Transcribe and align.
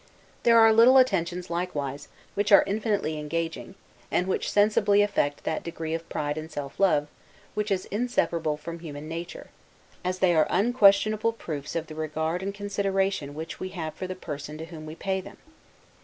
There 0.41 0.59
are 0.59 0.73
little 0.73 0.97
attentions 0.97 1.51
likewise, 1.51 2.07
which 2.33 2.51
are 2.51 2.63
infinitely 2.65 3.19
engaging, 3.19 3.75
and 4.09 4.25
which 4.25 4.49
sensibly 4.49 5.03
affect 5.03 5.43
that 5.43 5.63
degree 5.63 5.93
of 5.93 6.09
pride 6.09 6.39
and 6.39 6.49
self 6.51 6.79
love, 6.79 7.07
which 7.53 7.69
is 7.69 7.85
inseparable 7.91 8.57
from 8.57 8.79
human 8.79 9.07
nature; 9.07 9.51
as 10.03 10.17
they 10.17 10.33
are 10.33 10.47
unquestionable 10.49 11.33
proofs 11.33 11.75
of 11.75 11.85
the 11.85 11.93
regard 11.93 12.41
and 12.41 12.55
consideration 12.55 13.35
which 13.35 13.59
we 13.59 13.69
have 13.77 13.93
for 13.93 14.07
the 14.07 14.15
person 14.15 14.57
to 14.57 14.65
whom 14.65 14.87
we 14.87 14.95
pay 14.95 15.21
them. 15.21 15.37